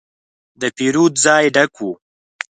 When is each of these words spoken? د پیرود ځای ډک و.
د 0.61 0.63
پیرود 0.75 1.13
ځای 1.25 1.45
ډک 1.55 1.73
و. 1.81 1.87